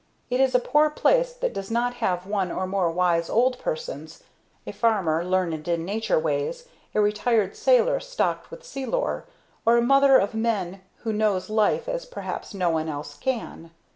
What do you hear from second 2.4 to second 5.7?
or more wise old persons a farmer learned